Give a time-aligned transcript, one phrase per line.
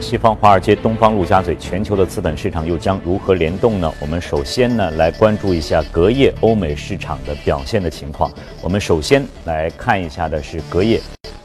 [0.00, 3.92] 西方华尔街，东方陆家嘴，全球的资本市场又将如何联动呢？
[4.00, 8.30] 我们首先呢来关注一下隔夜欧美市场的表现的情况。
[8.62, 11.00] 我们首先来看一下的是隔夜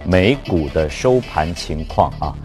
[0.05, 2.35] 美股的收盘情况啊。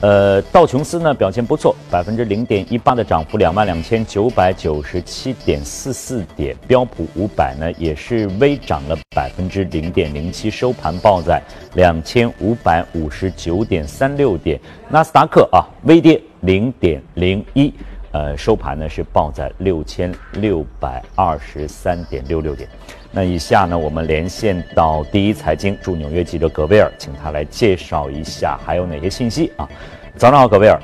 [0.00, 6.56] 呃，道琼斯呢表现不错，百分之零点一八的涨幅，两万两千九百九十七点四四点。
[6.66, 11.42] 标普五百呢也是微涨了百分之零点零七，收盘报在
[11.74, 14.58] 两千五百五十九点三六点。
[14.88, 17.70] 纳斯达克啊微跌零点零一，
[18.12, 22.66] 呃，收盘呢是报在六千六百二十三点六六点。
[23.12, 29.68] 那以下呢，我们连线到第一财经驻纽约记者葛威尔，请他来介绍一下还有哪些信息啊？
[30.16, 30.80] 早上好，葛威尔。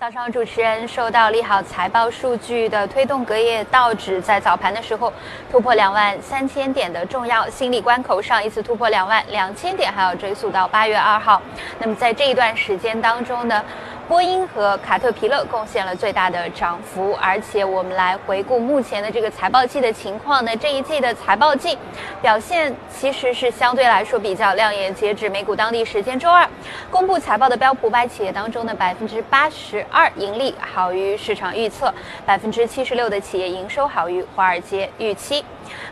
[0.00, 5.12] 早上，主持人受到利好财报数据的推动，隔夜道指在早盘的时候
[5.52, 11.40] 突破两万三千点的重要心理关口，上一次突破两万两千点还要追溯到八月二号。
[11.78, 13.64] 那么在这一段时间当中呢？
[14.08, 21.78] 波音和卡特皮勒贡献了最大的涨幅，而且我们来回顾目前的这个财报季的情况呢，这一季的财报季
[22.20, 24.92] 表现其实是相对来说比较亮眼。
[24.94, 26.46] 截止美股当地时间周二
[26.90, 31.92] 公布财报的标普五百企业当中的百分之八十二盈利好于市场预测，
[32.26, 35.42] 百分之七十六的企业营收好于华尔街预期。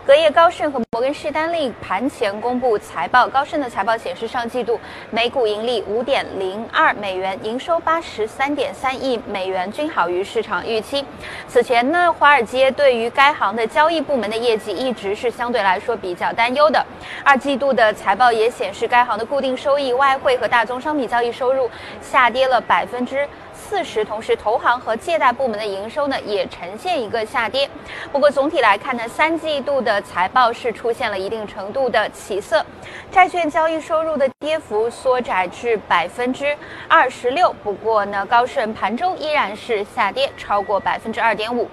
[0.05, 3.27] 隔夜，高盛和摩根士丹利盘前公布财报。
[3.27, 11.05] 高盛的财报显示，上季度每股盈利五点零二美元，营收八十三点三亿美元，均好于市场预期。
[11.47, 16.83] 此前呢，华尔街对于该行的交易部门的业绩一直是相对来说比较担忧的。
[17.23, 21.69] 二季度的财报也显示，该行的固定收益、外汇和大宗商品交易收入
[22.01, 23.27] 下跌了百分之。
[23.71, 27.69] 四十，同时投行和借贷部门的营收呢也呈现一个下跌。
[28.11, 32.65] 不过总体来看呢，三季度的财报是出现了一定程度的起色，
[33.09, 36.53] 债券交易收入的跌幅缩窄至百分之
[36.89, 37.55] 二十六。
[37.63, 41.65] 不过呢，高盛盘中依然是下跌超过百分之二点五。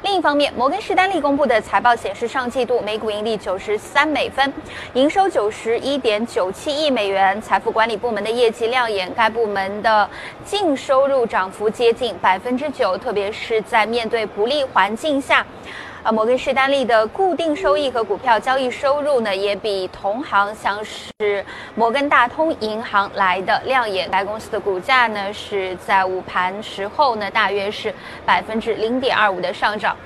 [0.00, 4.52] 另一方面，摩根士丹利公布的财报显示，上季度每股盈利九十三美分，
[4.94, 7.40] 营收九十一点九七亿美元。
[7.40, 10.08] 财富管理部门的业绩亮眼，该部门的
[10.44, 15.46] 净收入涨幅接近百分之九，特别是在面对不利环境下。
[16.02, 21.46] 啊，摩根士丹利的固定收益和股票交易收入呢，也比同行像是
[21.76, 24.10] 摩根大通银行来的亮眼。
[24.10, 27.94] 该公司的股价呢，是在午盘时候呢，大约是
[28.26, 29.96] 百分之零点二五的上涨。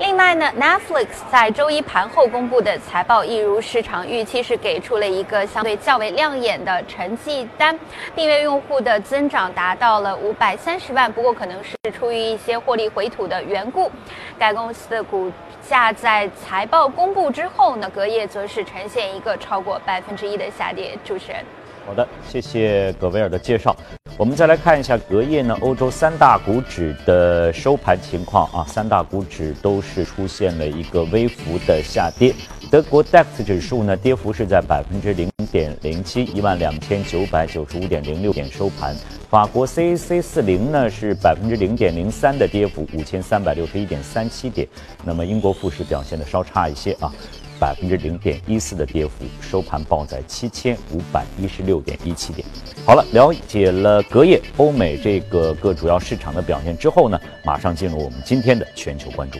[0.00, 7.78] 另外呢，Netflix 在周一盘后公布的财报，一如市场预期，是给出了一个相对较为亮眼的成绩单，
[8.16, 11.12] 订阅用户的增长达到了五百三十万。
[11.12, 13.92] 不过，可能是出于一些获利回吐的缘故，
[14.38, 15.30] 该公司的股
[15.60, 20.98] 价在财报公布之后呢，隔夜则是呈现一个超过百分之一的下跌。
[21.04, 21.44] 主持人。
[21.90, 23.76] 好的，谢谢葛维尔的介绍。
[24.16, 32.32] 我们再来看一下隔夜呢，欧洲三大股指的收盘情况啊，三大股指都是出现了一个微幅的下跌。
[32.70, 38.94] 德国 DAX 指数呢，跌幅是在百分之零点零七，一万两千九百九十五点零六点收盘。
[39.28, 44.64] 法国 CAC 四零呢是百分之零点零三的跌幅，五千三百六十一点三七点。
[45.02, 47.12] 那么英国富时表现的稍差一些啊。
[47.60, 52.44] 百分之零点一四的跌幅，收盘报在七千五百一十六点一七点。
[52.86, 59.38] 好了，了解了隔夜欧美这个各主要市场的表现之后呢，马上进入我们今天的全球关注。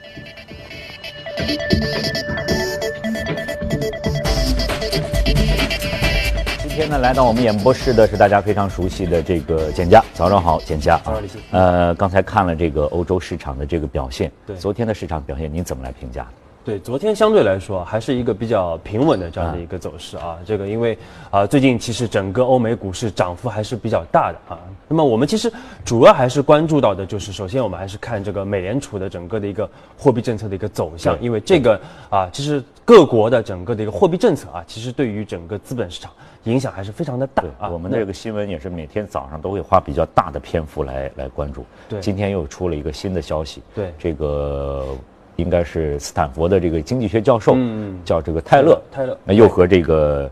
[6.63, 10.03] 今天呢，来到我们演播室的是大家非常熟悉的这个简家。
[10.15, 10.99] 早上好，简家。
[11.05, 16.27] 早上好，呃，刚才看了这个欧洲市场的这个表现，对，昨天的市场表现，您怎么来评价？
[16.63, 20.39] 对，昨天相对来说还是一个比较平稳的这样的一个走势啊。
[20.45, 20.97] 这个因为
[21.31, 24.61] 啊，最近其实整个欧美股市涨幅还是比较大的啊。
[24.87, 25.51] 那么我们其实
[25.85, 31.81] 主要还是关注到的就是，首先我们还是看这个美联储的整个的一个货币政策的一个走向，因为这个
[32.11, 36.13] 啊，其实各国的整个的一个货币政策啊，其实对于整个资本市场
[36.45, 37.71] 影响还是非常的大啊。
[37.71, 41.65] 我们的这个新闻也是每天早上都会花比较大的篇幅来来关注。
[41.89, 43.63] 对，今天又出了一个新的消息。
[43.75, 44.95] 对，这个。
[45.41, 47.57] 应该是斯坦福的这个经济学教授，
[48.05, 50.31] 叫这个泰勒，泰勒，那又和这个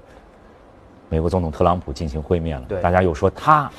[1.09, 2.67] 美国总统特朗普进行会面了。
[2.69, 3.71] 对，大家又说他，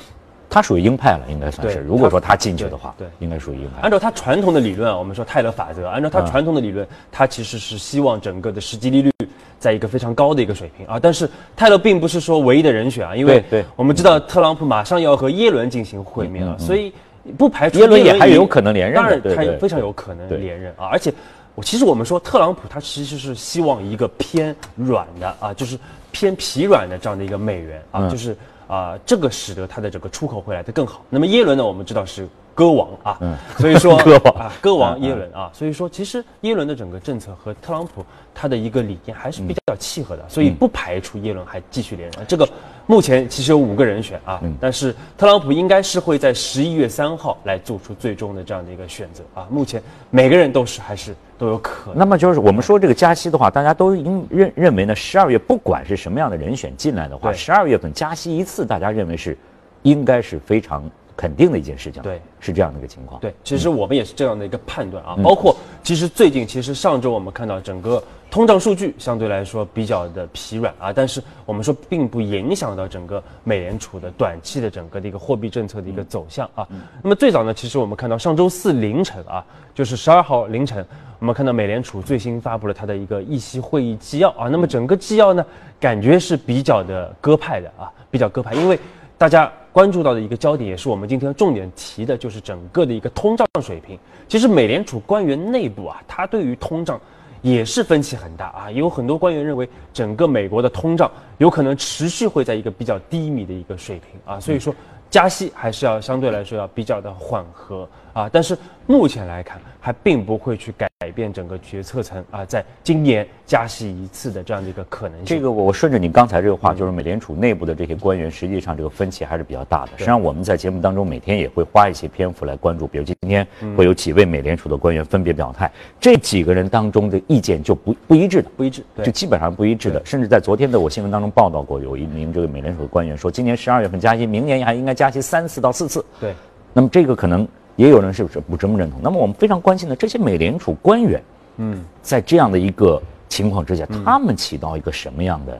[0.48, 1.78] 他属于鹰派了，应该算是。
[1.78, 3.82] 如果说他进去的话，对，应该属于鹰派。
[3.82, 9.10] 按照他传统的理论啊，我们说泰勒法则，按照他传统的理论，他其实是希望整个的实际利率
[9.58, 10.98] 在一个非常高的一个水平啊。
[11.00, 13.44] 但是泰勒并不是说唯一的人选啊，因为
[13.76, 16.92] 我们知道特朗普马上要和耶伦进行会面了，所以。
[17.30, 20.86] 不排除耶伦也还有可能连任，当然他非常有可能连任啊！
[20.90, 21.12] 而且，
[21.54, 25.78] 我其实我们说特朗普他其实是希望一个偏软的啊，就是
[26.10, 28.36] 偏疲软的这样的一个美元啊，就是
[28.66, 31.04] 啊，这个使得它的整个出口会来的更好。
[31.08, 33.18] 那么耶伦呢，我们知道是歌王啊，
[33.58, 38.04] 所以说 歌王啊，歌王耶伦啊，所以说其实耶伦的整个政策和特朗普
[38.34, 42.26] 他的一个理念还是比较契合的，所以不排除耶伦还继续连任。
[42.26, 42.48] 这个
[42.90, 49.46] 目前其实有五个人选啊，但是特朗普应该是会在十一月三号来做出最终的这样的一个选择啊。
[49.48, 51.98] 目前每个人都是还是都有可能。
[51.98, 59.38] 那么就是我们说这个加息的话，大家都应认认为呢，十二月不管是什么样的人选进来的话，十二月份加息一次，大家认为是
[59.82, 60.82] 应该是非常
[61.16, 62.02] 肯定的一件事情。
[62.02, 63.20] 对，是这样的一个情况。
[63.20, 76.66] 对，其实我们也是这样的一个判断啊，包括其实最近，其实上周我们看到整个通胀数据相对来说比较的疲软啊，但是我们说并不影响到整个美联储的短期的整个的一个货币政策的一个走向啊。
[77.02, 79.44] 那么最早呢，其实我们看到上周四凌晨啊，
[79.74, 80.86] 就是十二号凌晨，
[81.18, 85.44] 我们看到美联储最新发布了它的一个议息会议纪要啊，那么整个纪要呢，
[85.80, 88.78] 感觉是比较的鸽派的啊，比较鸽派，因为
[89.18, 93.98] 大家关注到的一个焦点，也是我们今天重点提的，就是整个的一个通胀水平。
[94.28, 97.00] 其实美联储官员内部啊，他对于通胀
[97.42, 104.74] 也是分歧很大啊，有很多官员认为整个美国的通胀有可能持续会在一个比较低迷的一个水平啊，所以说
[105.08, 115.24] 加息还是要相对来说要比较的缓和啊，但是目前来看还并不会去改变整个决策层啊，在今年加息一次的这样的一个可能性。
[115.24, 119.92] 这个我我顺着你刚才这个话，就是美联储内部的这些官员，实际上这个分歧还是比较大的。
[119.92, 130.02] 实际上我们在节目当中每天也会花一些篇幅来关注，比如今天会有几位美联储的官员分别表态，这几个人当中的意见就不不一致的，不一致，对就基本上不一致的。
[130.04, 136.04] 甚至在昨天的我新闻当中报道过，有一名这个美联储的官员说，今年十二月份加息，明年还应该加息三次到四次。
[136.20, 136.34] 对。
[136.72, 137.48] 那么这个可能
[137.80, 139.00] 也有人是不是不这么认同？
[139.02, 141.22] 那么我们非常关心的这些美联储官员，
[141.56, 145.58] 嗯，在这样的一个情况之下，他们起到一个什么样的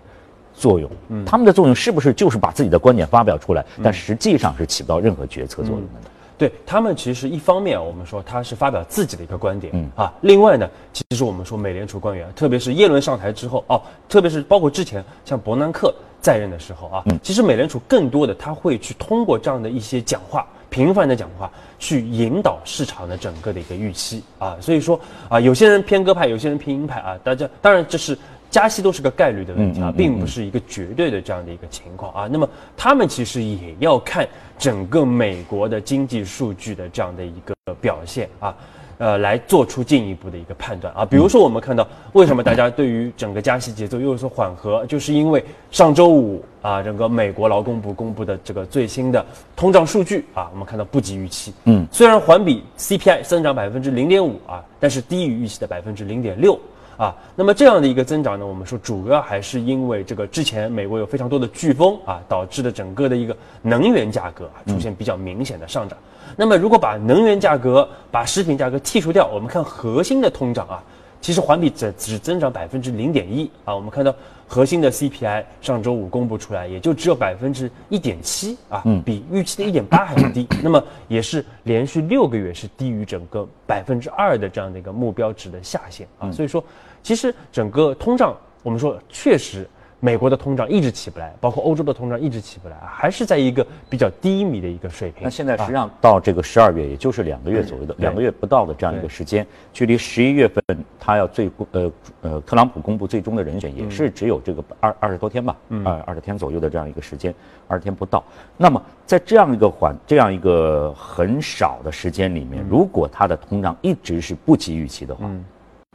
[0.52, 0.90] 作用？
[1.08, 6.10] 嗯，他们的作用是不是就是把自己的观点发表出来，但实际上是起不到任何决策作用的呢？
[6.36, 9.90] 对他们，其实一方面我们说他是发表自己的一个观点，嗯。
[9.96, 13.80] 啊，另外呢，其实我们说美联储官员，特别是耶伦上台之后，哦，
[14.10, 28.16] 特别是包括之前像伯南克在任的时候啊，其实美联储更多的他会去通过这样的一些讲话，频繁的讲话，去引导市场的整个的一个预期啊，所以说啊，有些人偏鸽派，有些人偏鹰派啊，大家当然这是。
[28.50, 32.28] 加息都是个概率的问题啊，并不是一个绝对的这样的一个情况啊。
[32.28, 34.28] 那么他们其实也要看
[34.58, 38.52] 整个美国的经济数据的这样的一个表现啊，
[39.00, 41.06] 呃，来做出进一步的一个判断啊。
[41.06, 49.24] 比如说，我们看到为什么大家对于整个加息节奏又有所缓和，就是因为上周五啊，整个美国劳工部公布的这个最新的
[49.56, 51.50] 通胀数据啊，我们看到不及预期。
[51.64, 56.60] 嗯，虽然环比 CPI 增长百分之零点五啊，但是低于预期的百分之零点六。
[57.00, 65.98] 啊，那么这样的一个增长呢，我们说主要还是因为这个之前美国有非常多的飓风啊，导致的整个的一个能源价格啊出现比较明显的上涨。
[66.36, 70.84] 那么如果把能源价格、把食品价格剔除掉，我们看核心的通胀啊，
[71.22, 73.74] 其实环比只只增长百分之零点一啊。
[73.74, 74.14] 我们看到
[74.46, 80.46] 核心的 CPI 上周五公布出来，也就只有百分之一点七啊，比预期的一点八还要低。
[80.62, 86.30] 那么也是连续六个月是低于整个百分之二的这样的一个目标值的下限啊。
[86.30, 86.62] 所以说。
[87.02, 89.68] 其实整个通胀，我们说确实，
[90.00, 95.24] 美国的通胀一直起不来，包括欧洲的通胀一直起不来，还是在一个比较低迷的一个水平。
[95.24, 100.62] 那现在实际上到这个十二月，也就是两个月左右的两个月不到的这样一个时间，距离十一月份
[100.98, 101.92] 他要最呃
[102.22, 105.54] 呃特朗普公布最终的人选，也是只有这个二二十多天吧，
[105.84, 107.34] 二二十天左右的这样一个时间，
[107.68, 108.24] 二十天不到。
[108.56, 115.30] 那么在这样一个缓这样一个很少的时间里面，如果它的通胀一直是不及预期的话。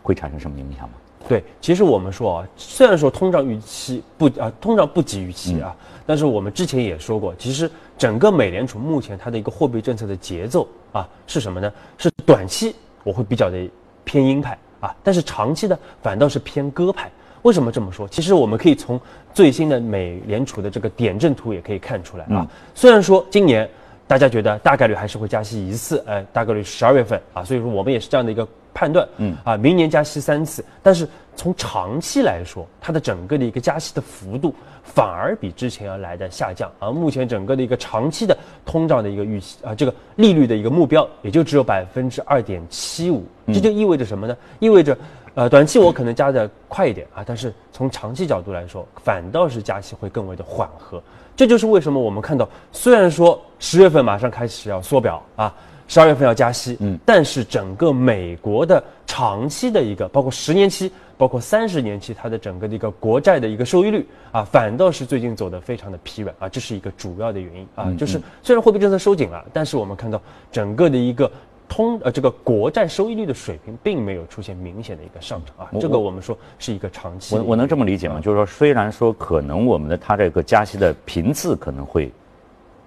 [0.06, 0.96] 会产生什么影响吗？
[1.28, 11.74] 对，其实我们说啊，虽然说通胀预期不啊，通胀不及预期啊，但是我们之前也说过，其实整个美联储目前它的一个货币政策的节奏啊是什么呢？
[11.98, 13.58] 是短期我会比较的
[14.04, 17.10] 偏鹰派啊，但是长期呢反倒是偏鸽派。
[17.42, 18.08] 为什么这么说？
[18.08, 19.02] 其实我们可以从
[19.34, 22.48] 最新的美联储的这个点阵图也可以看出来啊。
[22.76, 23.68] 虽然说今年
[24.06, 28.48] 大家觉得大概率还是会加息一次，哎，大概率十二月份啊，所以说我们也是这样的一个。
[28.76, 34.54] 判断，嗯啊，明年加息三次，但是从长期来说，它的整个的一个加息的幅度
[34.84, 44.36] 反而比之前要来的下降，啊目前整个的一个长期的通胀的一个预期啊，这个利率的一个目标也就只有百分之二点七五，这就意味着什么呢？
[44.60, 44.98] 意味着，
[45.36, 51.02] 呃，短期我可能加的快一点啊，但是从长期角度来说，反倒是加息会更为的缓和，
[51.34, 55.56] 这就是为什么我们看到，虽然说十月份马上开始要缩表啊。
[55.88, 67.94] 十二月份要加息，嗯，但是整个美国的长期的一个，包括十年期，包括三十年期它的整个的一个国债的一个收益率啊，反倒是最近走的非常的疲软啊，这是一个主要的原因啊。
[67.98, 70.20] 就是虽然货币政策收紧了，但是我们看到
[70.52, 71.32] 整个的一个
[71.70, 77.36] 通呃这个国债收益率的水平并没有出现明显的一个上涨啊，这个我们说是一个长期。
[77.36, 78.20] 我我能这么理解吗？
[78.20, 82.12] 就是说，虽然说可能我们的它这个加息的频次可能会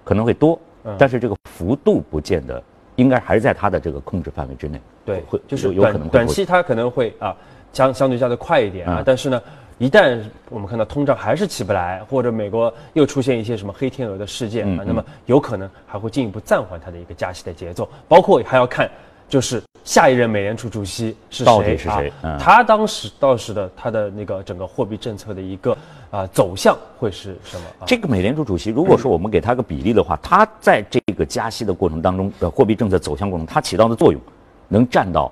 [0.03, 0.59] 可能会多，
[0.97, 2.61] 但是这个幅度不见得。
[2.99, 7.35] 应该还是在它的这个控制范围之内，对，会就是有可能短期它可能会啊
[7.71, 9.41] 相相对加的快一点啊，但是呢，
[9.77, 18.89] 一旦我们看到通胀还是起不来，或者美国又出现一些什么黑天鹅的事件啊，那么有可能还会进一步暂缓它的一个加息的节奏，包括还要看。
[19.29, 21.45] 就是下一任美联储主席是谁？
[21.45, 22.11] 到底是谁？
[22.39, 25.77] 他当时到时的他的那个整个货币政策的一个
[26.09, 27.63] 啊走向会是什么？
[27.85, 34.19] 这个美联储主席，如果说我们给他个比例的话，他在这个加息的过程当中的货币政策走向过程，他起到的作用
[34.67, 35.31] 能占到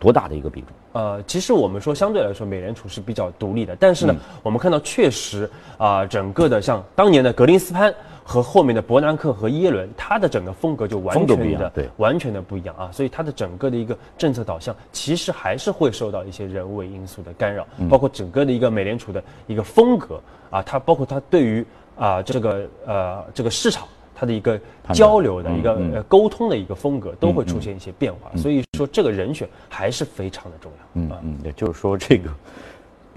[0.00, 0.70] 多大的一个比重？
[0.92, 5.48] 呃，其实我们说相对来说，美联储是比较独立的，但是呢，我们看到确实
[5.78, 7.94] 啊，整个的像当年的格林斯潘。
[8.28, 21.64] 和后面的伯南克和耶伦，他的整个风格就完全的对，完全的不一样啊，所以他的整个的一个政策导向，其实还是会受到一些人为因素的干扰，包括整个的一个美联储的一个风格啊，它包括它对于
[21.96, 24.60] 啊这个呃这个市场它的一个
[24.92, 30.86] 交流的一个呃沟通的一个风格，都会出现一些变化，所以说这个人选还是非常的重要。
[30.94, 32.28] 嗯嗯，也就是说这个。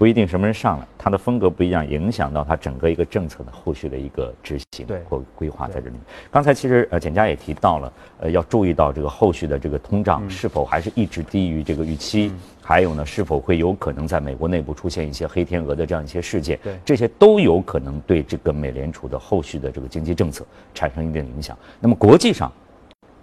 [0.00, 5.96] 不一定什么人上来，他的风格不一样，影响到他整个一个政策的后续的一个执行或规划在这里。
[6.30, 21.54] 刚才其实呃简佳也提到了，呃要注意到这个后续的这个通胀是否还是一直低于这个预期，还有呢是否会有可能在美国内部出现一些黑天鹅的这样一些事件，这些都有可能对这个美联储的后续的这个经济政策产生一定影响。
[21.78, 22.50] 那么国际上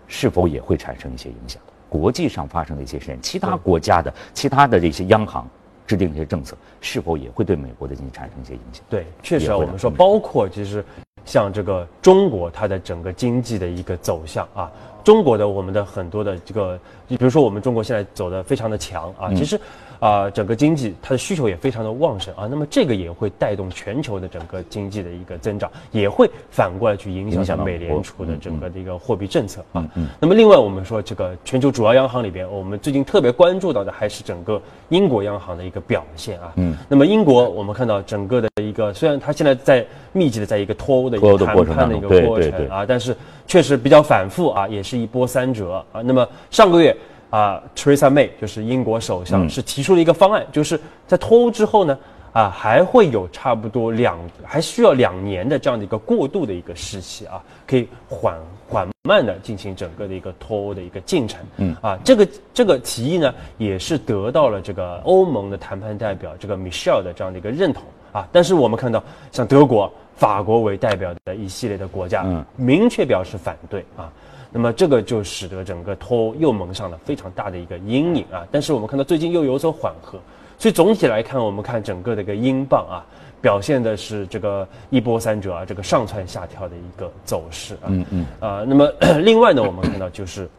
[0.06, 1.60] 是否也会产生一些影响？
[1.90, 5.50] 国际上发生的一些事件，其他国家的其他的这些央行。
[5.88, 8.84] 制定这些政策是否也会对美国的经济产生一些影响？
[8.90, 10.84] 对，确实啊，我们说包括其实
[11.26, 14.72] 像这个中国它的整个经济的一个走向啊，
[15.04, 19.60] 中国的我们的很多的这个，你比如说我们中国现在走的非常的强啊，其实。
[20.00, 29.84] 啊，整个经济它的需求也非常的旺盛啊，那么这个也会带动全球的整个经济的一个增长，也会反过来去影响美联储的整个的一个货币政策啊。
[30.20, 36.52] 那么另外我们说这个全球主要央行里边，我们最近特别关注到的还是整个英国央行的一个表现啊。
[36.58, 36.78] 嗯。
[36.88, 43.16] 那么英国我们看到整个的一个，虽然它现在在密集的在一个脱欧的一个谈判的一个过程啊，但是
[43.48, 46.02] 确实比较反复啊，也是一波三折啊。
[46.02, 46.96] 那么上个月。
[47.30, 51.98] 啊，Theresa May 就是英国首相，是提出了一个方案，就是在脱欧之后呢，
[52.32, 58.38] 啊，还会有差不多两，还需要两年的这样的一个过渡的一个时期啊，可以缓
[58.70, 61.40] 缓慢的进行整个的一个脱欧的一个进程。
[61.58, 68.28] 嗯，啊，这个这个提议呢，也是得到了这个欧盟的谈判代表这个 Michelle 的这样的一个认同啊。
[68.32, 69.04] 但是我们看到，
[69.34, 74.12] 像德国、法国为代表的一系列的国家，嗯，明确表示反对啊。
[74.52, 78.48] 那么这个就使得整个脱欧又蒙上了非常大的一个阴影啊！
[78.52, 80.20] 但是我们看到最近又有所缓和，
[80.58, 83.06] 所以总体来看，我们看整个的一个英镑啊，
[83.42, 87.88] 表现的是这个一波三折啊，这个上蹿下跳的一个走势啊。
[87.88, 88.26] 嗯嗯。
[88.40, 90.50] 啊，那么另外呢，我们看到就是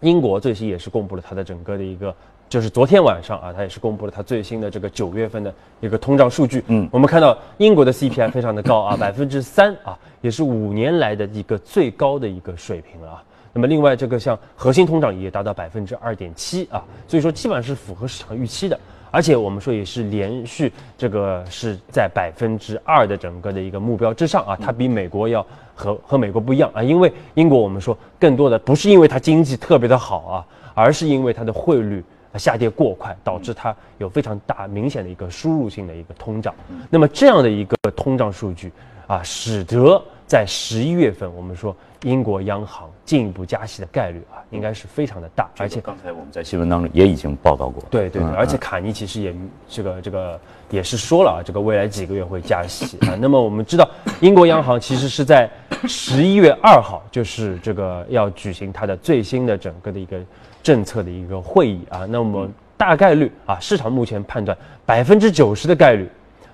[0.00, 2.14] 英国最新也是公布了它的整个的一个。
[2.48, 6.64] 就是昨天晚上啊，它也是公布了它最新的这个九月份的一个通胀数据。
[6.68, 13.22] 嗯，我们看到英国的 CPI 非常的高啊， 百分之三啊，也是五年来的一个最高的一个水平了啊。
[13.52, 18.78] 那么另外这个像核心通胀也达到百分之二点七啊，所以说基本上是符合市场预期的，
[19.10, 32.02] 而且我们说也是连续这个是在百分之二的整个的一个目标之上啊，它比美国要和和美国不一样啊，因为英国我们说更多的不是因为它经济特别的好啊，而是因为它的汇率。
[32.36, 36.54] 下跌过快，导致它有非常大明显的一个输入性的一个通胀。
[36.90, 38.72] 那么这样的一个通胀数据
[39.06, 45.48] 啊，使得在十一月份，我们说英国央行进一步加息的概率啊，应该是非常的大。
[45.56, 47.82] 而且刚才我们在新闻当中也已经报道过。
[47.88, 49.34] 对对对，而且卡尼其实也
[49.66, 53.16] 这个这个也是说了啊，这个未来几个月会加息啊。
[53.18, 53.88] 那么我们知道，
[54.20, 55.50] 英国央行其实是在
[55.86, 60.20] 十一月二号，就是这个要举行它的最新的整个的一个。
[60.62, 66.08] 政策的一个会议啊，那么大概率啊，市场目前判断百分之九十的概率，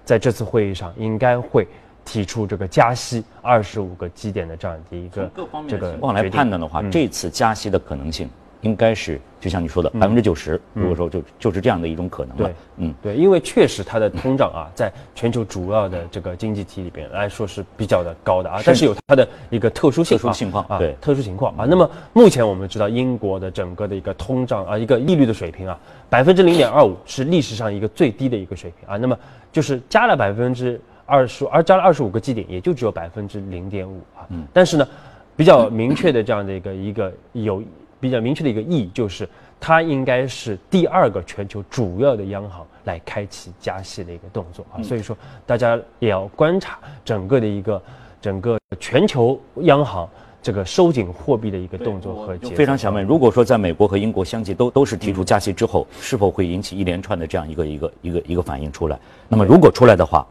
[0.05, 1.67] 在这次会议上应该会
[2.05, 5.31] 提出这个加息二十五个基点的这样的一个
[5.67, 8.29] 这个往来判断的话，这次加息的可能性
[8.65, 12.45] 应该是就像你说的百分之九十，如果说就就是这样的一种可能了。
[12.45, 21.67] 对，嗯，对，因为确实它的通胀啊， 在全球主要的这个经济体里边来说是比较的高的啊，但是有它的一个特殊性、特殊情况啊，对，特殊情况啊。
[21.69, 25.79] 那么目前我们知道，英国的整个的一个通胀啊，一个利率的水平啊，
[26.09, 28.97] 百分之零点二五是历史上一个最低的一个水平啊。
[28.97, 29.17] 那么
[29.53, 34.25] 就是加了百分之二十，而加了二十五个基点，也就只有百分之零点五啊。
[34.31, 34.89] 嗯，但是呢，
[35.37, 37.63] 比较明确的这样的一个一个有。
[38.05, 39.27] 比较明确的一个意义就是，
[39.59, 47.83] 它应该是第二个全球主要的央行来开启加息的一个动作啊，所以说大家也要观察整个的一个
[48.21, 50.07] 整个全球央行
[50.43, 52.55] 这个收紧货币的一个动作和节奏。
[52.55, 59.01] 非常想问，如果说在美国和英国相继都都是提出加息之后，是否会引起一连串的这样一个一个一个一个反应出来？
[59.29, 60.27] 那么如果出来的话。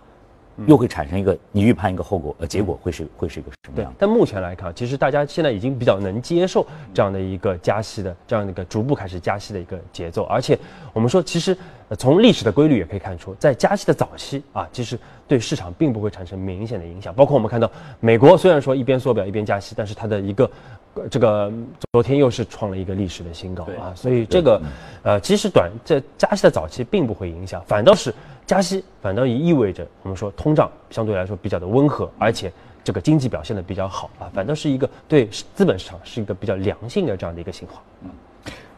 [0.67, 3.93] 又会产生一个你预判一个后果呃结果会是会是一个什么样？
[3.97, 10.57] 但目前来看，其实大家现在已经比较能接受这样的一个加息的这样的一个逐步开始加息的一个节奏，而且
[10.93, 11.57] 我们说其实
[11.97, 17.13] 从历史的规律也可以看出，在加息的早期啊，其实对市场并不会产生明显的影响。
[17.13, 17.69] 包括我们看到
[17.99, 20.49] 美国虽然说一边缩表一边加息，但是它的一个
[21.09, 21.51] 这个
[21.91, 24.61] 昨天又是创了一个历史的新高啊，所以这个
[25.01, 28.13] 呃其实短在加息的早期并不会影响，反倒是。
[28.45, 32.51] 加息反倒也意味着我们说通胀相对来说比较的温和，而且
[32.83, 37.81] 这个经济表现的比较好啊，反倒是一个对资本市场是一个比较良性的这样的一个信号。
[38.03, 38.09] 嗯，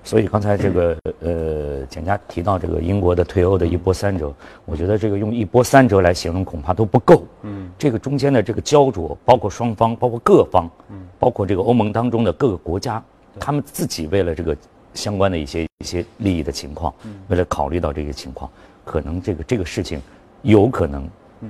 [0.03, 4.31] 所以刚才这个呃简家提到这个英国的退欧的一波三折，
[4.65, 7.23] 我觉得这个用一波三折来形容恐怕都不够。
[7.41, 13.03] 嗯，这个中间的这个焦灼，包括双方，包括各方，嗯，包括这个欧盟当中的各个国家，
[13.39, 14.55] 他们自己为了这个
[14.95, 16.91] 相关的一些一些利益的情况，
[17.27, 18.49] 为了考虑到这个情况。
[18.83, 20.01] 可能这个这个事情，
[20.41, 21.09] 有可能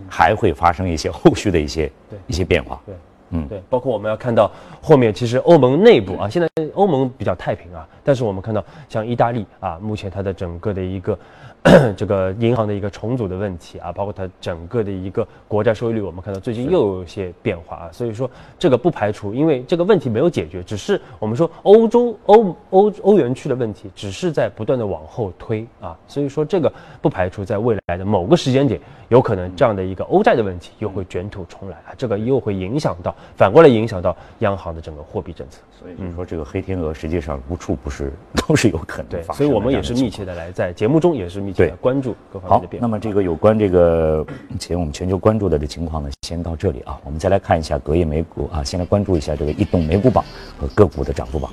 [0.10, 1.92] 还会发生一些后续的一些
[2.28, 2.82] 一些变化。
[2.86, 2.96] 对，
[3.29, 4.51] 嗯，对，包括我们要看到
[4.82, 11.17] 后面，其实欧盟内部啊，现在欧盟比较太平啊，但是我们看到像意大利啊，目前它的整个的一个。
[11.98, 18.29] 这个银行的一个重组的问题啊，包括它整个的一个国债收益率，我们看到最近又有一些变化啊，所以说
[18.60, 35.58] 这个不排除，因为这个问题没有解决，只是我们说欧洲欧欧欧元区的问题，只是在不断的往后推啊，所以说这个不排除在未来的某个时间点，有可能这样的一个欧债的问题又会卷土重来啊，这个又会影响到反过来影响到央行的整个货币政策。
[35.78, 41.51] 所以你说这个黑天鹅实际上无处不是都是有可能对，所以我们也是密切的来在节目中也是密。
[41.54, 42.88] 切的，关注各方面的变化。
[42.88, 47.00] 好，那么这个有关这个目前我们全球关注的这情况呢，先到这里啊。
[47.06, 50.24] 我们再来看一下隔夜美股啊，先来关注一下这个异动美股榜
[50.60, 51.50] 和个股的涨幅榜。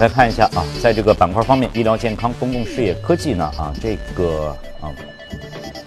[0.00, 4.88] 来看一下啊，在这个板块方面，医疗健康、公共事业、科技呢啊，这个啊，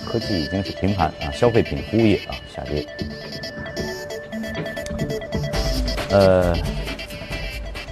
[0.05, 2.85] 科技已经是平盘啊，消费品服务业啊下跌。
[6.11, 6.55] 呃，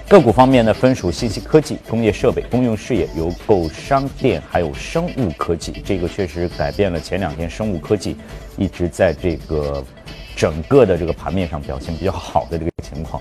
[0.08, 5.82] 个股方面呢，分属信息科技、工业设备、公用事业、邮购商店，还有生物科技。
[5.84, 8.16] 这个确实改变了前两天生物科技
[8.56, 9.84] 一直在这个
[10.36, 13.20] 整个的这个盘面上表现比较好的这个情况，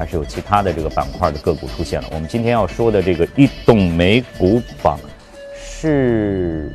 [0.00, 2.08] 还是有其他的这个板块的个股出现了。
[2.10, 4.98] 我们今天要说的这个异动美股榜
[5.54, 6.72] 是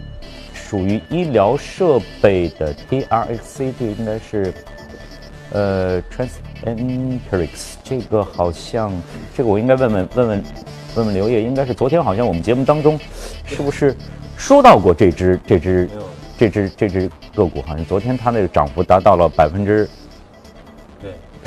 [0.54, 4.54] 属于医疗设备的 TRXC，这应该是
[5.52, 6.30] 呃 Trans。
[6.64, 8.92] Enterix 这个好像，
[9.36, 10.44] 这个我应该问问问问
[10.96, 13.00] 问问刘烨，应该是昨天好像我们节目当中，
[13.46, 13.96] 是不是
[14.36, 15.88] 说到过这只这只
[16.38, 17.62] 这只这只个股？
[17.62, 19.88] 好像昨天它那个涨幅达到了百分之，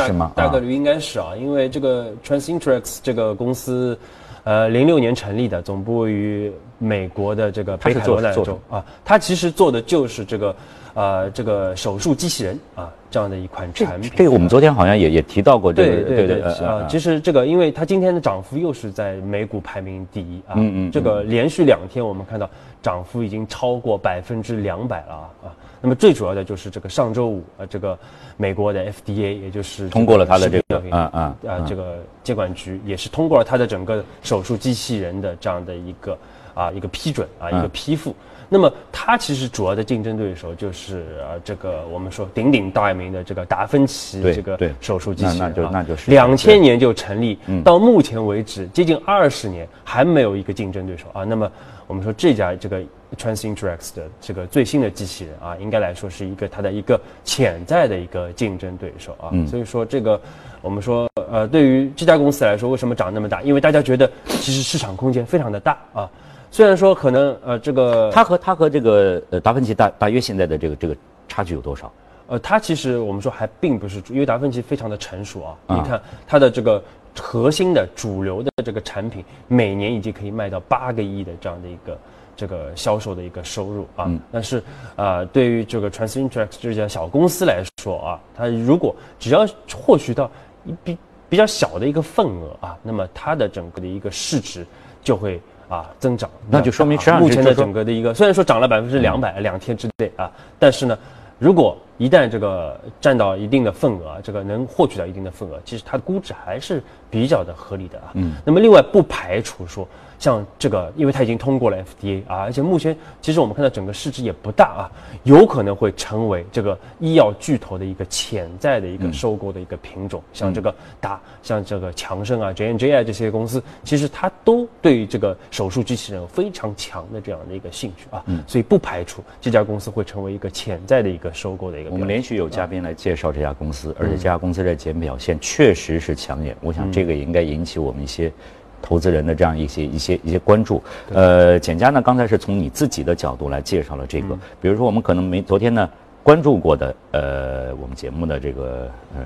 [0.07, 0.33] 是吗？
[0.35, 3.99] 大概率应该是啊，因为这个 Transinterix 这个公司，
[4.45, 10.55] 呃，零六年成立的，总部于美国的这个北卡罗来纳州啊，它其实做的就是这个。
[10.99, 16.03] 呃，这个手术机器人啊，这样的一款产品，这个我们昨天好像也也提到过这个。
[16.03, 22.51] 对对对，啊，其实这个，因为它今天的涨幅又是在美股排名第一啊，嗯嗯，这个连续两天我们看到
[22.83, 25.55] 涨幅已经超过百分之两百了啊啊。
[25.81, 27.97] 那么最主要的就是这个上周五啊，这个
[28.37, 36.19] 美国的 FDA 也就是通过了它的这个啊啊啊这个监管局也是通过了它的整个手术机器人的这样的一个
[36.55, 38.13] 啊一个批准啊一个批复。
[38.49, 51.25] 那么它其实主要的竞争对手就是呃这个我们说鼎鼎大名的这个达芬奇这个手术机器人啊，那就那就是两千年就成立，到目前为止接近二十年还没有一个竞争对手啊。
[51.25, 51.51] 那么
[51.87, 52.81] 我们说这家这个
[53.17, 59.29] Transinterx 的这个最新的机器人啊，应该来说是一个它的一个潜在的一个竞争对手啊。
[59.47, 60.19] 所以说这个
[60.63, 63.43] 我们说呃对于这家公司来说，为什么涨那么大？
[63.43, 66.09] 因为大家觉得其实市场空间非常的大啊。
[66.51, 70.97] 虽然说可能呃，这个它和它和这个呃达芬奇大大约现在的这个这个
[71.29, 71.93] 差距有多少？
[72.27, 75.57] 呃，它其实我们说还并不是，因为达芬奇非常的成熟啊。
[75.67, 76.83] 啊你看它的这个
[77.19, 81.99] 核心的主流的这个产品，每年已经可以卖到八个亿的这样的一个
[82.35, 84.07] 这个销售的一个收入啊。
[84.09, 84.63] 嗯但是
[84.97, 90.31] 啊、对于这个 Transinteract 这家小公司来说啊，它如果只要获取到
[90.65, 94.67] 一比比较小的一个份额啊，那么它的整个的一个市值
[95.05, 95.39] 就会。
[95.69, 100.99] 啊，增长，那就说明目前的整个的一个，虽然说涨了百分之两百，两天之内啊，但是呢，
[101.39, 108.11] 如果一旦这个占到一定的份额啊，这个能获取到一定的份额，其实它的估值还是比较的合理的啊。
[108.15, 108.35] 嗯。
[108.45, 109.87] 那么另外不排除说，
[110.19, 114.91] 像这个，因为它已经通过了 FDA 啊，而且目前其实我们看到整个市值也不大啊，
[115.23, 120.23] 有可能会成为这个医药巨头的一个潜在的一个收购的一个品种。
[120.33, 128.23] 像这个大，像这个强生啊、J N J 啊这些公司，其实它都对这个手术机器人有非常强的这样的一个兴趣啊。
[128.27, 131.91] 嗯所以不排除这家公司会成为一个潜在的一个收购的一个。
[131.91, 136.57] 我们连续有嘉宾来介绍这家公嗯司，而且这家公司在节目表现确实是抢眼。
[136.61, 138.33] 我想这个也应该引起我们一些
[138.81, 140.83] 投资人的这样一些一些一些关注。
[141.13, 145.89] 呃，简佳呢，刚才是从你自己的角度来介绍了这嗯个，比如说我们可能没昨天呢
[146.23, 149.23] 关注过的，呃，我们节目的这个呃。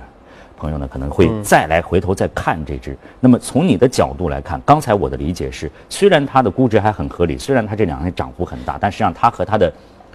[0.54, 2.96] 朋友呢可能会嗯再来回头再看这只。
[3.18, 9.72] 那么从你的角度来看，刚才我的理解是，虽然它的估值还很合理，虽然它这两天涨幅很大，但实际上它和它的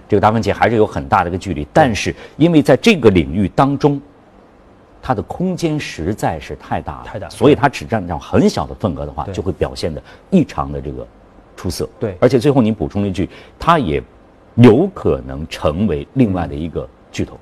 [0.08, 1.68] 这个达芬奇还是有很大的一个距离。
[1.70, 4.00] 但是因为在这个领域当中，
[5.08, 11.06] 它的空间实在是太大了，太大所以它只占到很小的份额的话，就会表现的异常的这个
[11.56, 11.88] 出色。
[11.98, 13.26] 对而且最后您补充了一句，
[13.58, 14.02] 它也
[14.56, 17.38] 有可能成为另外的一个巨头，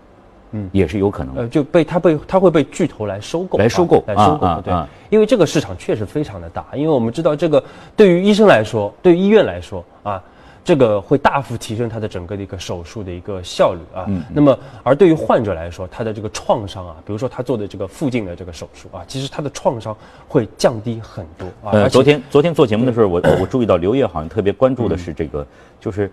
[0.52, 1.42] 嗯也是有可能的。
[1.42, 4.72] 呃，就被它被它会被巨头来收购，来收购啊来收购，对
[5.11, 7.61] 因为这个市场确实非常的大，因为我们知道这个
[7.96, 10.22] 对于医生来说，对于医院来说啊。
[10.66, 14.05] 这个会大幅提升它的整个的一个手术的一个效率啊。
[14.09, 21.70] 嗯那么，而对于患者来说，他的这个创伤啊，比如说他做的这个附近的这个手术啊，其实他的创伤会降低很多啊。
[21.70, 25.46] 呃，昨天昨天做节目的时候，我我注意到刘烨好像特别关注的是这个，
[25.79, 26.11] 就是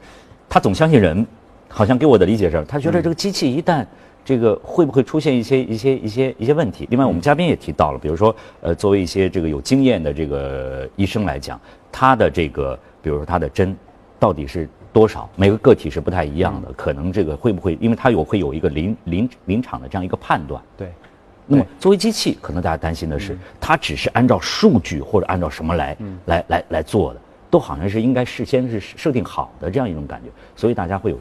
[0.47, 1.25] 他总相信人，
[1.67, 3.83] 好像给我的理解是，他觉得这个机器一旦
[4.23, 6.87] 这个会不会出现一些一些一些一些问题？
[6.91, 11.59] 另外，我们嘉宾也提到了，比如说呃，作为一些这个有经验的这个医生来讲，
[11.91, 13.75] 他的这个比如说他的针
[14.23, 20.63] 到底是多少，每个个体是不太一样的，可能这个会不会，因为它有会有一个临临临场的这样一个判断。
[20.77, 20.87] 对，
[21.45, 31.19] 那么作为机器，可能大家担心的是，它只是按照数据或者按照什么来、来来来做的，都好像是应该事先是设定好的这样一种感觉，所以大家会有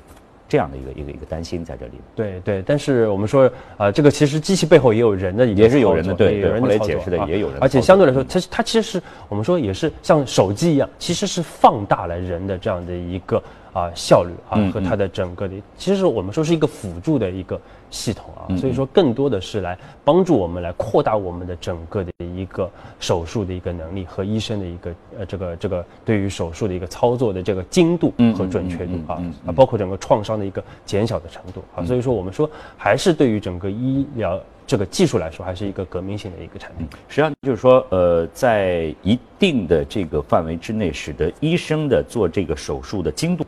[0.52, 1.92] 这样的一个一个一个担心在这里。
[2.14, 17.58] 对对，但是我们说，呃，这个其实机器背后也有人的也是有人的对有人来解释的啊也有人而且相对来说，它它其实是我们说也是像手机一样，其实是放大了人的这样的一个啊效率啊嗯和它的整个的，其实我们说是一个辅助的一个
[17.92, 36.86] 系统啊，嗯所以说更多的是来帮助我们来扩大我们的整个的一个手术的一个能力和医生的一个呃这个这个对于手术的一个操作的这个精度嗯和准确度啊啊，包括整个创伤的一个减小的程度啊，所以说我们说还是对于整个医疗这个技术来说，还是一个革命性的一个产品。
[37.06, 43.44] 实际上就是说，呃，在一定的这个范围之内，使得医生的做这个手术的精度、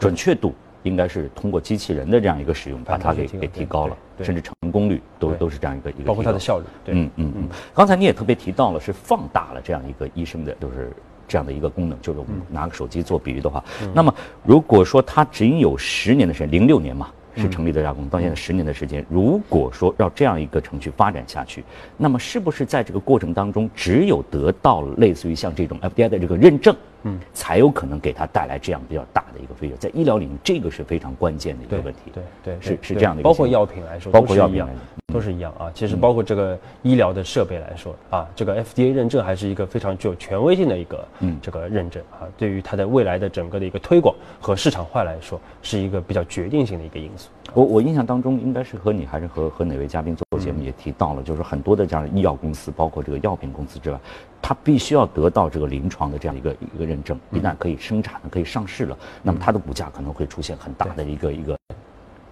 [0.00, 0.52] 准确度，
[0.88, 7.48] 应该是通过机器人的这样一个使用，把它给给提高了，甚至成功率都都是这样一个一个，包括它的效率，对，嗯嗯嗯。
[7.74, 10.90] 刚才你也特别提到了，是放大了这样一个医生的，就是
[11.28, 12.00] 这样的一个功能。
[12.00, 13.62] 就是我们拿个手机做比喻的话，
[13.94, 17.08] 那么如果说它仅有十年的时间，零六年嘛。
[17.36, 19.04] 是成立的这家公司，到现在十年的时间。
[19.08, 21.62] 如果说让这样一个程序发展下去，
[21.96, 29.76] 那么是不是在这个过程当中，只有得到了类似于像这种 FDI 的这个认证，嗯，才有可能给他带来这样比较大的一个飞跃？
[29.76, 32.12] 在医疗领域，这个是非常关键的一个问题。
[32.12, 34.74] 对对，是是这样的一个包括药品来说，包括药品来说
[35.14, 35.70] 都是一样啊。
[35.74, 47.30] 其实包括这个医疗的设备来说啊，这个 FDA 认证还是一个非常具有权威性的一个嗯这个认证啊，对于它的未来的整个的一个推广和市场化来说，是一个比较决定性的一个因素。
[47.54, 53.98] 我我印象当中，应该是和你还是和和哪位嘉宾做节目也提到了，就是很多的这样的医药公司，包括这个药品公司之外，
[54.42, 61.56] 它必须要得到这个临床的这样一个一个认证，一旦可以生产了、可以上市了，那么它的股价可能会出现很大的一个一个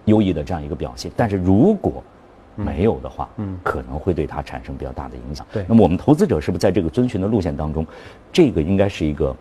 [0.05, 1.11] 优异的这样一个表现。
[1.17, 2.03] 但是如果
[2.55, 3.57] 没有的话，嗯。
[3.63, 5.45] 可能会对它产生比较大的影响。
[5.51, 5.65] 对。
[5.67, 7.85] 那么我们投资者是不是在这个遵循的路线当中，
[8.31, 9.35] 这个应该是一个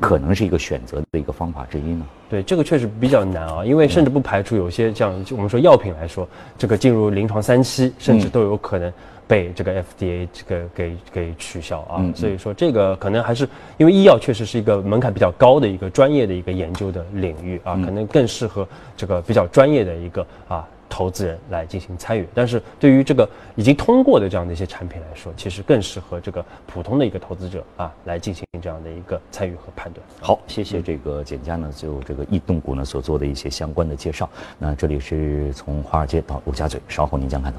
[0.00, 2.06] 可能是一个选择的一个方法之一呢？
[2.28, 8.92] 对，这个确实比较难啊，因为甚至不排除有些像我们说药品来说，这个进入临床三期，甚至嗯都有可能
[9.28, 12.02] 被这个 FDA 这个给给取消啊。
[12.14, 20.66] 所以说这个可能还是因为医药确实是一个门槛比较高的一个专业的一个研究的领域啊，嗯可能更适合这个比较专业的一个啊。
[20.90, 22.28] 投资人来进行参与。
[22.34, 23.26] 但是对于这个
[23.56, 30.04] 已经通过的这样的一些产品来说，其实更适合这个普通的一个投资者啊来进行这样的一个参与和判断。
[30.20, 34.28] 好，谢谢这个简佳呢就这个异动股呢所做的一些相关的介绍。
[34.58, 37.58] 那这里是从华尔街到陆家嘴，稍后您将看到。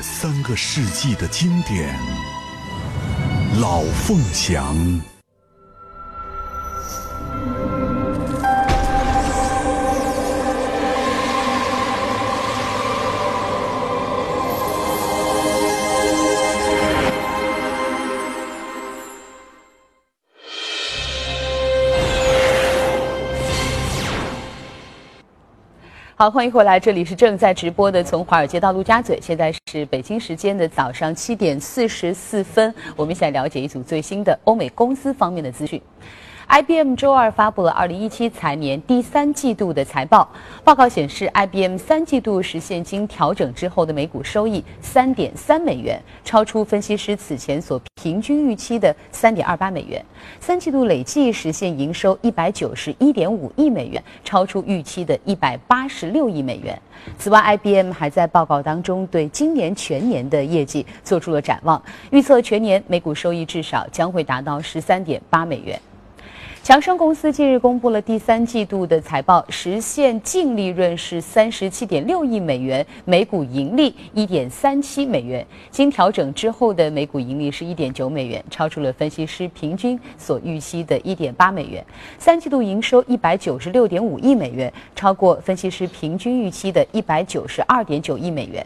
[0.00, 1.94] 三个世纪的经典，
[3.60, 4.74] 《老凤祥》。
[26.22, 35.82] 好，欢迎回来，这里是正在直播的，从华尔街到陆家嘴，现在是北京时间的早上七点四十四分，我们一起来了解一组最新的欧美公司方面的资讯。
[36.52, 40.28] IBM 周二发布了2017财年第三季度的财报。
[40.62, 50.04] 报告显示，IBM 三季度实现经调整之后的每股收益3.3美元，超出分析师此前所平均预期的3.28美元。
[50.40, 56.78] 三季度累计实现营收191.5亿美元，超出预期的186亿美元。
[57.16, 65.80] 此外，IBM 还在报告当中对今年全年的业绩做出了展望，预测全年每股收益至少将会达到13.8美元。
[66.62, 81.84] 强生公司近日公布了第三季度的财报，实现净利润是三十七点六亿美元，每股盈利一点三七美元，经调整之后的每股盈利是一点九美元，超出了分析师平均所预期的一点八美元。
[82.16, 88.64] 三季度营收一百九十六点五亿美元，超过分析师平均预期的一百九十二点九亿美元。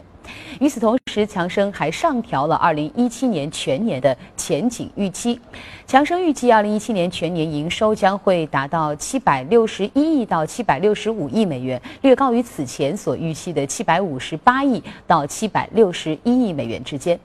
[0.59, 5.39] 与此同时，强生还上调了2017年全年的前景预期。
[5.85, 17.19] 强生预计2017年全年营收将会达到761亿到765亿美元，略高于此前所预期的758亿到761亿美元之间。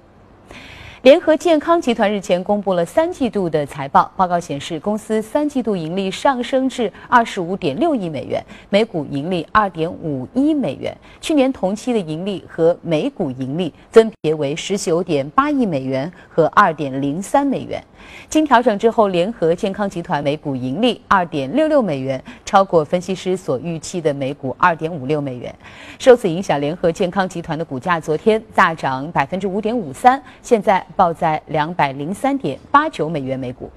[1.03, 10.97] 联合健康集团日前公布了三季度的财报，报告显示，公司三季度盈利上升至二十五点六亿美元，每股盈利二点五一美元。
[11.21, 17.83] 去年同期的盈利和每股盈利分别为十九点八亿美元和二点零三美元。
[18.29, 25.53] 经调整之后，联合健康集团每股盈利二点六六美元，超过分析师所预期的每股二点五六美元。
[25.99, 33.71] 受此影响，联合健康集团的股价昨天大涨百分之五点五三，现在报在两百零三点八九美元每股。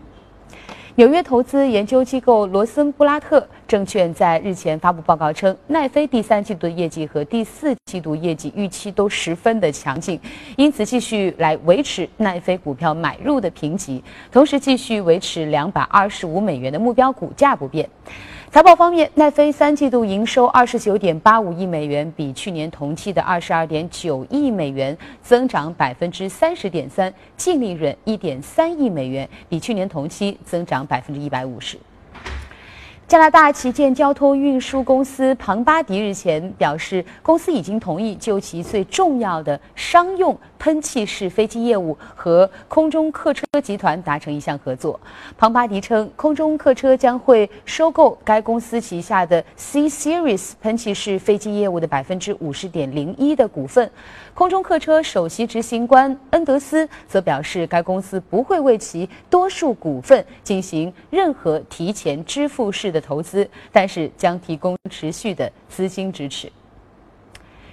[0.98, 10.18] 纽约投资研究机构罗森布拉特证券在日前发布报告称，奈飞第三季度的业绩和第四季度业绩预期都十分的强劲，
[10.56, 14.02] 因此继续来维持奈飞股票买入的评级，
[14.32, 17.90] 同时继续维持两百二十五美元的目标股价不变。
[18.56, 31.78] 财报方面，奈飞三季度营收二十九点八五亿美元，比去年同期的二十二点九亿美元增长百分之三十点三；净利润一点三亿美元，比去年同期增长百分之一百五十。
[33.10, 45.00] 加拿大旗舰交通运输公司庞巴迪日前表示，公司已经同意就其最重要的商用喷气式飞机业务和空中客车集团达成一项合作。
[45.38, 53.88] 庞巴迪称，空中客车将会收购该公司旗下的 C Series 喷气式飞机业务的百分之五十点零一的股份。
[54.34, 66.52] 空中客车首席执行官恩德斯则表示，该公司不会为其多数股份进行任何提前支付式的投资，但是将提供持续的资金支持。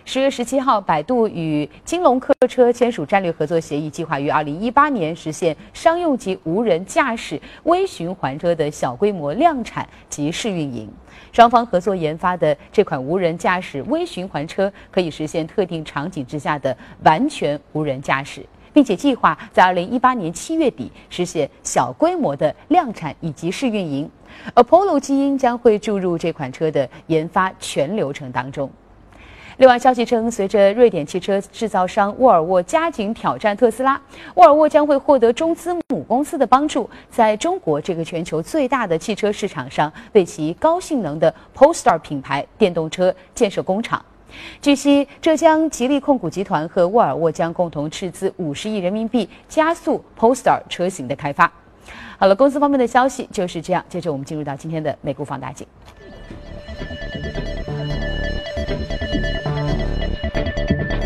[0.04, 10.90] 十月十七号，百度与金龙客车签署战略合作协议，计划于二零一八年实现商用级无人驾驶微循环车的小规模量产及试运营。
[11.30, 24.10] 双方合作研发的这款无人驾驶微循环车，可以实现特定场景之下的完全无人驾驶，并且计划在二零一八年七月底实现小规模的量产以及试运营。
[24.56, 28.68] Apollo 基因将会注入这款车的研发全流程当中。
[29.62, 34.00] 另外，消息称，随着瑞典汽车制造商沃尔沃加紧挑战特斯拉，
[34.34, 44.04] 沃尔沃将会获得中资母公司的帮助，在中国这个全球最大的汽车市场上，为其高性能的 Polestar 品牌电动车建设工厂。
[44.60, 51.48] 据悉，浙江吉利控股集团和沃尔沃将共同斥资五十亿人民币，加速 Polestar 车型的开发。
[52.18, 53.84] 好了，公司方面的消息就是这样。
[53.88, 55.64] 接着，我们进入到今天的美股放大镜。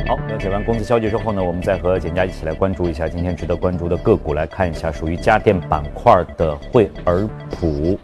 [0.07, 7.99] 好，了解完公司消息之后呢，我们再和简家一起来关注一下今天值得关注的个股，来看一下属于家电板块的惠而浦，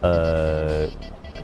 [0.00, 0.55] 呃。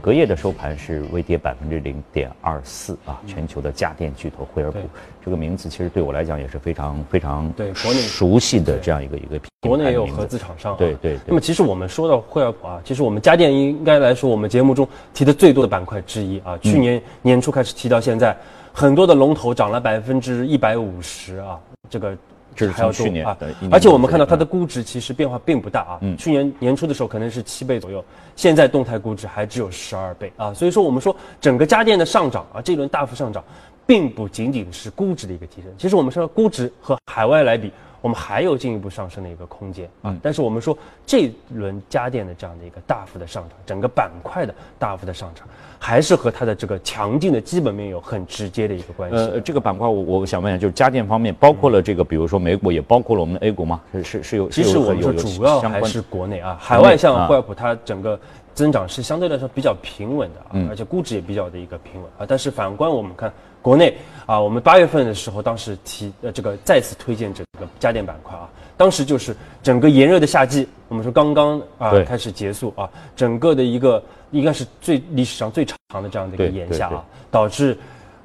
[0.03, 4.77] 隔夜的收盘是微跌百分之零点二四啊，全球的家电巨头惠而浦
[5.23, 11.17] 这个名字其实对我来讲也是非常非常对国内熟悉的这样一个一个品国内也有合资厂商，对对。
[11.25, 18.35] 那么其实我们说到惠而浦啊，其实我们家电应该来说我们节目中提的最多的板块之一啊，去年年初开始提到现在，
[18.73, 21.57] 很多的龙头涨了百分之一百五十啊，
[21.89, 22.13] 这个。
[22.55, 23.37] 这是去年啊，
[23.71, 25.97] 而且我们看到它的估值其实变化并不大啊。
[26.01, 28.03] 嗯，去年年初的时候可能是七倍左右，
[28.35, 30.53] 现在动态估值还只有十二倍啊。
[30.53, 33.43] 所以说我们说整个家电的上涨啊，这一轮大幅上涨，
[33.85, 35.71] 并不仅仅是估值的一个提升。
[35.77, 37.71] 其实我们说估值和海外来比。
[38.03, 45.47] 我们还有进一步上升的一个空间啊，但是我们说这轮家电的这样的一个大幅的上涨，整个板块的大幅的上涨，
[45.79, 49.15] 还是和它的这个强劲的基本面有很直接的一个关系。
[49.15, 53.79] 呃，这个板块我我想问一下，就是家电方面，包括了这个，比如说美股，也包括了我们的 A 股吗？
[53.93, 58.19] 是是是有，其实我们说主要还是国内啊，海外像惠普它整个
[58.53, 63.31] 增长是相对来说比较平稳的啊，而且估值也比较的一个平稳啊，但是反观我们看。
[63.63, 77.77] 国内啊，我们八月份的时候，当时提呃这个再次推荐这个家电板块啊，当时就是整个炎热的夏季，我们说刚刚啊开始结束啊，整个的一个应该是最历史上最长的这样的一个炎夏啊，导致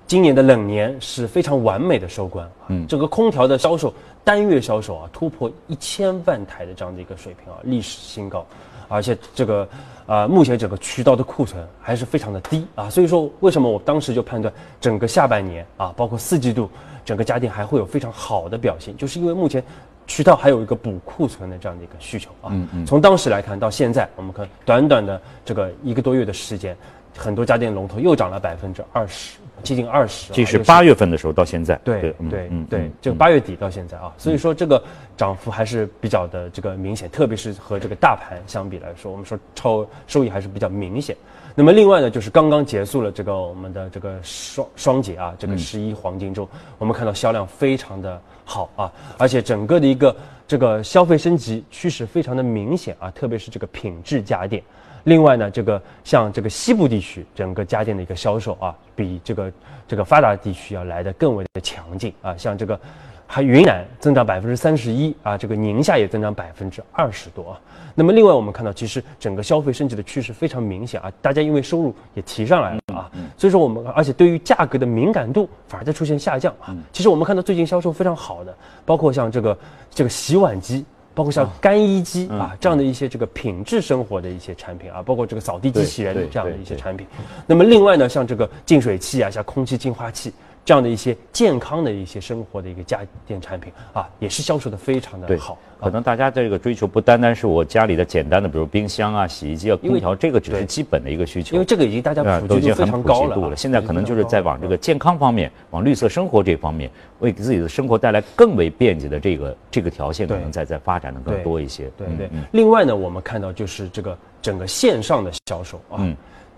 [0.09, 2.51] 今年的冷年是非常完美的收官。
[2.67, 8.45] 嗯，整个空调的销售单月销售啊突破一千万台的这样的一个水平啊，历史新高，
[8.89, 9.69] 而且这个。
[10.09, 16.71] 呃，目前整个渠道的库存还是非常的低啊，所以说为什么我当时就判断整个下半年啊，包括四季度，
[17.05, 19.63] 整个家电还会有非常好的表现，就是因为目前
[20.07, 22.51] 渠道还有一个补库存的这样的一个需求啊。
[22.87, 26.75] 从当时来看到现在，我们看短短的这个一个多月的时间。
[27.17, 30.33] 很多家电龙头又涨了百分之二十，接近二十。
[30.33, 31.79] 这是八月份的时候到现在。
[31.85, 34.83] 对对对，就八月底到现在啊，所以说这个
[35.17, 41.17] 涨幅还是比较的这个明显，特别是和这个大盘相比来说，我们说超收益还是比较明显。
[41.55, 50.15] 那么另外呢，就是刚刚结束了这个我们的这个双双节啊，这个十一黄金周，我们看到销量非常的好啊，而且整个的一个
[50.47, 54.63] 这个消费升级趋势非常的明显啊，特别是这个品质家电。
[55.05, 59.53] 另外呢，这个像这个西部地区整个家电的一个销售啊，比这个
[59.87, 62.37] 这个发达地区要来的更为的强劲啊。
[62.37, 62.79] 像这个，
[63.27, 67.61] 还云南增长百分之三十一啊，这个宁夏也增长百分之二十多啊。
[67.95, 76.77] 那么另外我们看到，其实整个消费升级的趋势非常明显啊，大家因为收入也提上来了啊，所以说我们而且对于价格的敏感度反而在出现下降啊。
[76.93, 79.59] 其实我们看到最近销售非常好的，包括像这个
[79.91, 80.85] 这个洗碗机。
[81.19, 87.05] 包括像干衣机啊这样的一些这个品质生活的一些产品啊，包括这个扫地机器人这样的一些产品。
[87.45, 90.33] 那么另外呢，像这个净水器啊，像空气净化器。
[90.69, 95.57] 这样的一些健康的一些生活的一个家电产品啊，也是销售的非常的好。
[95.81, 101.55] 可能大家这个追求不单单是我家里的简单的，比如冰箱啊、洗衣机啊、空调，这个只是基本的一个需求。
[101.55, 103.57] 因为这个已经大家普及度非常高了。
[103.57, 111.91] 现在可能就是在往这个健康方面、往绿色生活这方面，为自己的生活带来更为便捷的这个这个条件，可能在在发展的更多一些。
[111.97, 112.29] 对对。
[112.53, 116.07] 另外呢，我们看到就是这个整个线上的销售啊。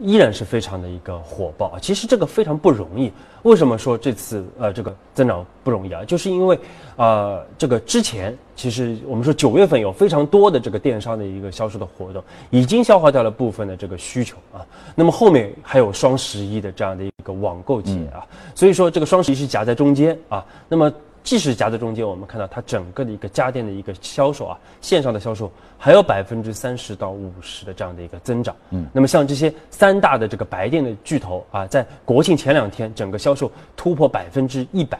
[0.00, 1.78] 依然是非常的一个火爆啊！
[1.80, 3.12] 其实这个非常不容易。
[3.42, 6.04] 为什么说这次呃这个增长不容易啊？
[6.04, 6.58] 就是因为，
[6.96, 14.66] 呃，这个之前其实我们说九月份有非常多的这个电商的一个销售的活动，已经消化掉了部分的这个需求啊。
[14.94, 20.44] 那么后面还有双十一的这样的一个网购节啊，所以说这个双十一是夹在中间啊。
[20.68, 20.92] 那么
[21.22, 28.56] 即使夹在中间，我们看到它整个的一个家电的一个销售啊，线上的销售还有百分之三十到五十的这样的一个增长。
[28.70, 34.98] 嗯，那么像这些三大的这个白电的巨头啊，在国庆前两天，整个销售突破百分之一百，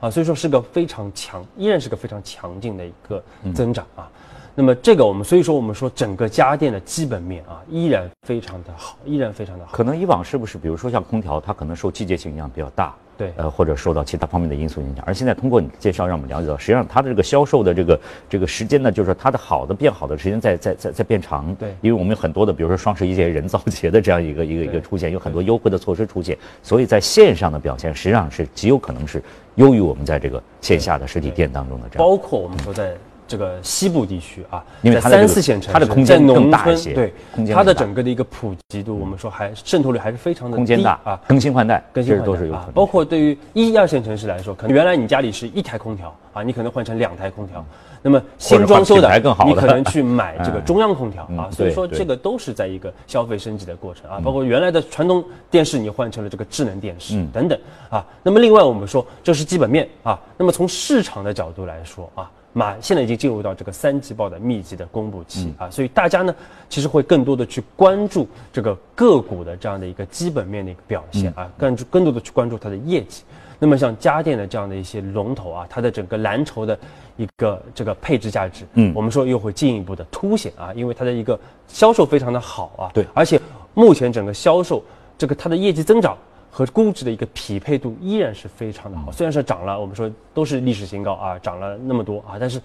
[0.00, 3.22] 啊，所以说是个非常强，依然是个非常强劲的一个
[3.54, 4.10] 增长啊。
[4.54, 9.72] 那么这个我们所以说我们说整个家电的基本面啊，依然非常的好，依然非常的好。
[9.72, 12.94] 可能以往是不是，比如说像空调，它可能受季节性影响比较大。
[13.22, 21.54] 对，呃，或者受到其他方面的因素影响，而现在通过你的介绍，让我们了解到，实际上它的这个销售的这个这个时间呢，就是说它的好的变好的时间在在在在变长。
[21.54, 29.22] 对，因为我们有很多的，比如说双十一节人造节的这样一个一个一个出现，有很多优惠的措施出现，所以在线上的表现实际上是极有可能是
[29.54, 32.04] 优于我们在这个线下的实体店当中的这样。
[32.04, 32.92] 包括我们说在。
[33.32, 37.14] 这个西部地区啊，因为三四线城市，它的空间更大一些，对，
[37.50, 42.72] 它的整个的一个普及度，我们说还渗透率还是非常的空间大啊，更新换代，更新都是有可能。
[42.72, 47.64] 包括对于一二线城市来说，可能原来你家里是一台空调啊，你可能换成两台空调，
[48.02, 49.10] 那么新装修的，
[49.46, 57.58] 你可能去买这个 中央空调啊，所以说这个都是在一个消费升级的过程啊，包括原来的传统电视，你换成了这个智能电视等等
[57.88, 58.04] 啊。
[58.22, 62.30] 那么另外我们说这是基本面啊，那么从市场的角度来说啊。
[62.52, 66.34] 马现在已经进入到这个三季报的密集的公布期啊，所以大家呢
[66.68, 73.22] 其实会更多的去关注这个个股的这样的一个基本面的一个表现啊，更更多的去关注它的业绩。
[73.58, 76.78] 那么像家电的这样的一些龙头啊，它的整个蓝筹的
[77.16, 81.38] 一个这个配置价值，嗯，我们说又会进一步的凸显啊，因为它的一个
[81.68, 83.40] 销售非常的好啊，对，而且
[83.72, 84.82] 目前整个销售
[85.16, 86.16] 这个它的业绩增长。
[86.54, 92.60] 和估值的一个匹配度依然是非常的好，虽然说涨了，我们说都是历史新高啊，涨了那么多啊，但是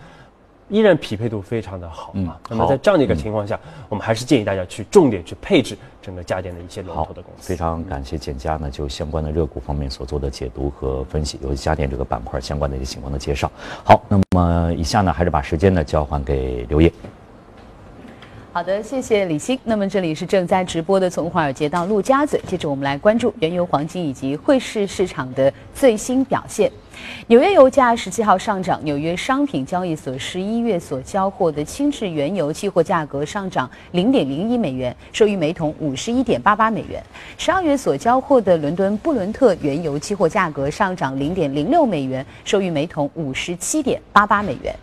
[0.67, 2.37] 依然匹配度非常的好啊。
[2.49, 3.57] 那么在这样的一个情况下，
[3.87, 7.47] 我们还是建议大家去重点去配置整个家电的一些龙头的公司。
[7.47, 13.49] 非常感谢简家呢，就相关的热股方面所做的解读和分析，由家电这个板块相关的一些情况的介绍。
[13.85, 16.91] 好，那么以下呢，还是把时间呢交还给刘烨。
[18.57, 19.59] 好的，谢谢李欣。
[19.63, 22.41] 那么这里是正在直播的，从华尔街到陆家嘴。
[22.47, 26.71] 接着我们来关注原油、黄金以及汇市市场的最新表现。
[27.27, 36.99] 纽约油价十七号上涨，纽约商品交易所十一月所交货的轻质原油期货价格上涨零点零一美元，收于每桶五十一点八八美元。
[37.37, 44.75] 十二月所交货的伦敦布伦特原油期货价格上涨零点零六美元，收于每桶五十七点八八美元。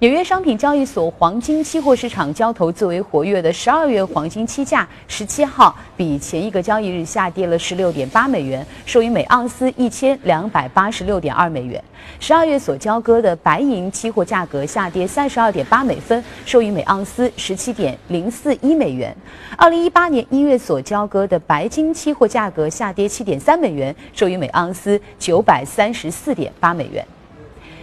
[0.00, 11.82] 纽约商品交易所黄金期货市场交投最为活跃的十二月黄金期价，十七号比前一个交易日下跌了十六点八美元，收于每盎司一千两百八十六点二美元。
[12.20, 19.16] 十二月所交割的白银期货价格下跌三十二点八美分，收于每盎司十七点零四一美元。
[19.56, 27.02] 二零一八年一月所交割的白金期货价格下跌七点三美元，收于每盎司九百三十四点八美元。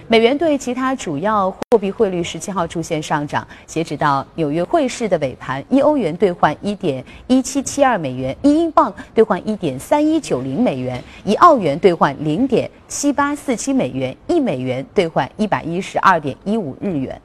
[0.09, 17.19] 美元对其他主要货币汇率十七号出现上涨，截止到纽约汇市的尾盘，一欧元兑换一点一七七二美元，一英镑兑换一点三一九零美元，一澳元兑换零点七八四七美元，一美元兑换一百一十二点一五日元。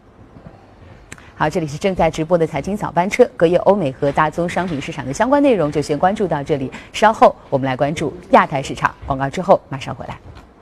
[1.35, 10.17] 好，这里是正在直播的财经早班车，隔夜欧美和大宗商品市场的相关内容就先关注到这里，稍后我们来关注亚太市场，广告之后马上回来。